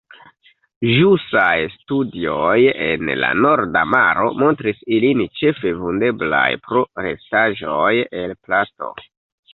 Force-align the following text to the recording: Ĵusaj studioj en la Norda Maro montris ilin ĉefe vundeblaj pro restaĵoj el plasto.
Ĵusaj 0.91 1.57
studioj 1.73 2.55
en 2.85 3.11
la 3.25 3.29
Norda 3.47 3.85
Maro 3.97 4.31
montris 4.45 4.81
ilin 4.97 5.23
ĉefe 5.43 5.75
vundeblaj 5.83 6.47
pro 6.67 6.83
restaĵoj 7.09 7.93
el 8.23 8.39
plasto. 8.49 8.95